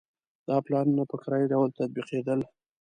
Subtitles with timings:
[0.47, 2.39] دا پلانونه په کرایي ډول تطبیقېدل.